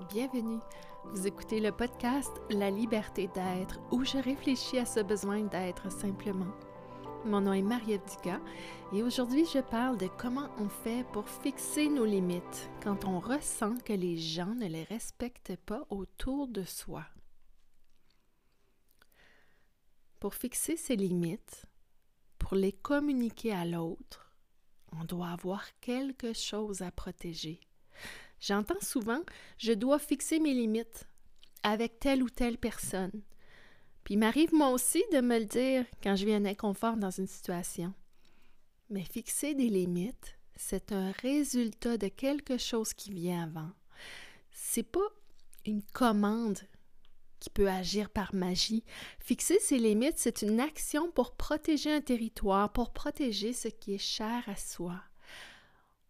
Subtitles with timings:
[0.00, 0.60] Bienvenue.
[1.04, 6.52] Vous écoutez le podcast La liberté d'être où je réfléchis à ce besoin d'être simplement.
[7.24, 8.38] Mon nom est Marie-Ève
[8.92, 13.74] et aujourd'hui je parle de comment on fait pour fixer nos limites quand on ressent
[13.86, 17.06] que les gens ne les respectent pas autour de soi.
[20.20, 21.64] Pour fixer ces limites,
[22.36, 24.30] pour les communiquer à l'autre,
[24.92, 27.60] on doit avoir quelque chose à protéger.
[28.40, 29.22] J'entends souvent
[29.58, 31.06] je dois fixer mes limites
[31.62, 33.22] avec telle ou telle personne.
[34.04, 37.10] Puis il m'arrive moi aussi de me le dire quand je vis un inconfort dans
[37.10, 37.92] une situation.
[38.88, 43.70] Mais fixer des limites, c'est un résultat de quelque chose qui vient avant.
[44.52, 45.08] C'est pas
[45.64, 46.60] une commande
[47.40, 48.84] qui peut agir par magie.
[49.18, 53.98] Fixer ses limites, c'est une action pour protéger un territoire, pour protéger ce qui est
[53.98, 55.02] cher à soi.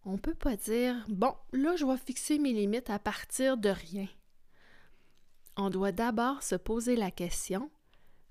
[0.09, 4.07] On peut pas dire bon, là je vais fixer mes limites à partir de rien.
[5.57, 7.71] On doit d'abord se poser la question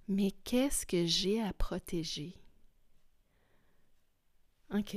[0.07, 2.33] mais qu'est-ce que j'ai à protéger?
[4.73, 4.95] OK.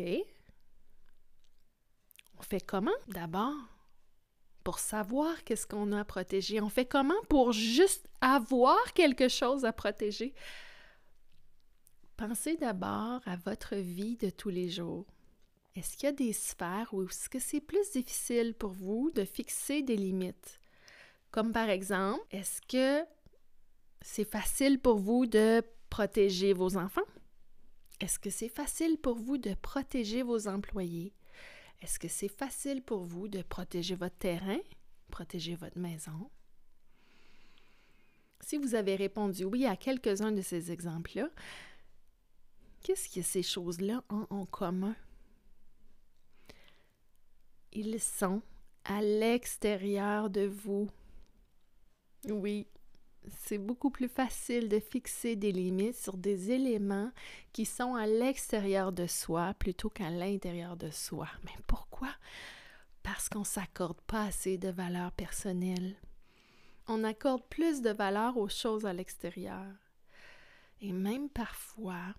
[2.38, 3.56] On fait comment d'abord?
[4.62, 6.60] Pour savoir qu'est-ce qu'on a à protéger.
[6.60, 10.32] On fait comment pour juste avoir quelque chose à protéger?
[12.16, 15.06] Pensez d'abord à votre vie de tous les jours.
[15.76, 19.24] Est-ce qu'il y a des sphères où est-ce que c'est plus difficile pour vous de
[19.24, 20.60] fixer des limites?
[21.30, 23.06] Comme par exemple, est-ce que
[24.00, 27.06] c'est facile pour vous de protéger vos enfants?
[28.00, 31.12] Est-ce que c'est facile pour vous de protéger vos employés?
[31.80, 34.58] Est-ce que c'est facile pour vous de protéger votre terrain,
[35.10, 36.30] protéger votre maison?
[38.40, 41.28] Si vous avez répondu oui à quelques-uns de ces exemples-là,
[42.82, 44.96] qu'est-ce que ces choses-là ont en commun?
[47.72, 48.42] Ils sont
[48.84, 50.88] à l'extérieur de vous.
[52.28, 52.66] Oui,
[53.44, 57.10] c'est beaucoup plus facile de fixer des limites sur des éléments
[57.52, 61.28] qui sont à l'extérieur de soi plutôt qu'à l'intérieur de soi.
[61.44, 62.10] Mais pourquoi?
[63.02, 65.96] Parce qu'on ne s'accorde pas assez de valeur personnelle.
[66.86, 69.66] On accorde plus de valeur aux choses à l'extérieur.
[70.80, 72.14] Et même parfois,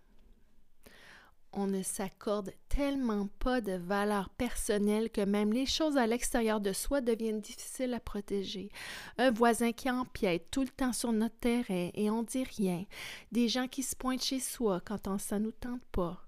[1.52, 6.74] on ne s'accorde tellement pas de valeur personnelle que même les choses à l'extérieur de
[6.74, 8.70] soi deviennent difficiles à protéger.
[9.18, 12.86] Un voisin qui empiète tout le temps sur notre terrain et on dit rien.
[13.32, 16.24] Des gens qui se pointent chez soi quand on, ça nous tente pas.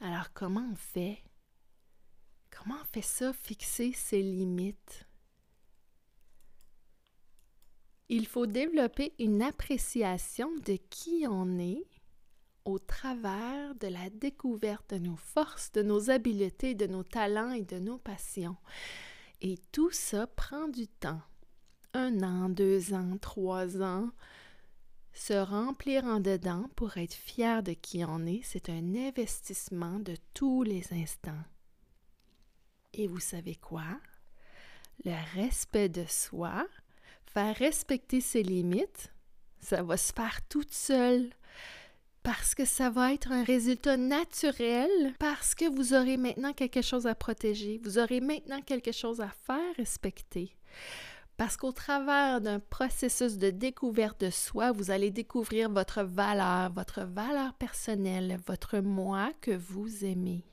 [0.00, 1.18] Alors comment on fait?
[2.50, 5.06] Comment on fait ça, fixer ses limites?
[8.08, 11.86] Il faut développer une appréciation de qui on est
[12.64, 17.64] au travers de la découverte de nos forces, de nos habiletés, de nos talents et
[17.64, 18.56] de nos passions.
[19.40, 21.22] Et tout ça prend du temps.
[21.94, 24.10] Un an, deux ans, trois ans.
[25.12, 30.14] Se remplir en dedans pour être fier de qui on est, c'est un investissement de
[30.34, 31.42] tous les instants.
[32.92, 34.00] Et vous savez quoi?
[35.04, 36.66] Le respect de soi,
[37.26, 39.12] faire respecter ses limites,
[39.60, 41.30] ça va se faire toute seule
[42.22, 47.06] parce que ça va être un résultat naturel, parce que vous aurez maintenant quelque chose
[47.06, 50.54] à protéger, vous aurez maintenant quelque chose à faire respecter.
[51.36, 57.02] Parce qu'au travers d'un processus de découverte de soi, vous allez découvrir votre valeur, votre
[57.02, 60.44] valeur personnelle, votre moi que vous aimez.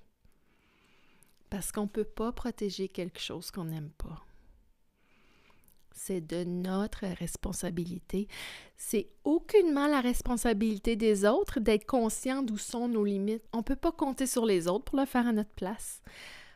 [1.50, 4.27] Parce qu'on ne peut pas protéger quelque chose qu'on n'aime pas
[5.98, 8.28] c'est de notre responsabilité.
[8.78, 13.44] C'est aucunement la responsabilité des autres d'être conscient d'où sont nos limites.
[13.52, 16.02] On ne peut pas compter sur les autres pour le faire à notre place.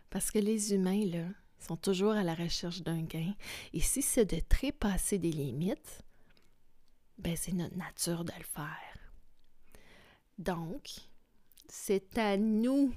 [0.09, 1.25] Parce que les humains, là,
[1.59, 3.33] sont toujours à la recherche d'un gain.
[3.73, 6.03] Et si c'est de trépasser des limites,
[7.17, 9.11] ben c'est notre nature de le faire.
[10.37, 10.89] Donc,
[11.67, 12.93] c'est à nous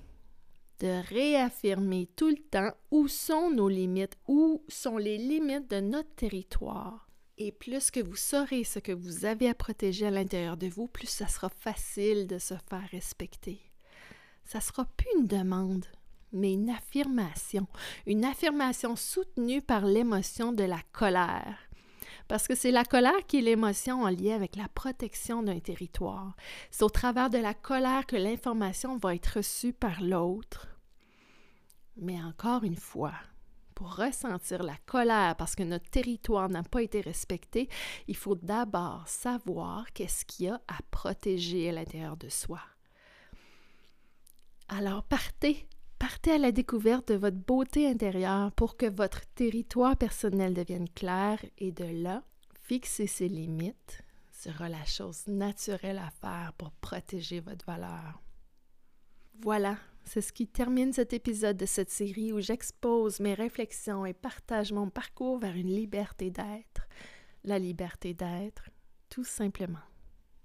[0.84, 6.14] de réaffirmer tout le temps où sont nos limites, où sont les limites de notre
[6.14, 7.08] territoire.
[7.38, 10.86] Et plus que vous saurez ce que vous avez à protéger à l'intérieur de vous,
[10.86, 13.62] plus ça sera facile de se faire respecter.
[14.44, 15.86] Ça sera plus une demande,
[16.32, 17.66] mais une affirmation,
[18.04, 21.56] une affirmation soutenue par l'émotion de la colère.
[22.28, 26.36] Parce que c'est la colère qui est l'émotion en lien avec la protection d'un territoire.
[26.70, 30.73] C'est au travers de la colère que l'information va être reçue par l'autre.
[31.96, 33.14] Mais encore une fois,
[33.74, 37.68] pour ressentir la colère parce que notre territoire n'a pas été respecté,
[38.08, 42.60] il faut d'abord savoir qu'est-ce qu'il y a à protéger à l'intérieur de soi.
[44.68, 45.68] Alors partez,
[46.04, 51.42] Partez à la découverte de votre beauté intérieure pour que votre territoire personnel devienne clair
[51.56, 52.22] et de là,
[52.64, 58.20] fixer ses limites sera la chose naturelle à faire pour protéger votre valeur.
[59.40, 64.12] Voilà, c'est ce qui termine cet épisode de cette série où j'expose mes réflexions et
[64.12, 66.88] partage mon parcours vers une liberté d'être.
[67.44, 68.70] La liberté d'être,
[69.08, 69.93] tout simplement.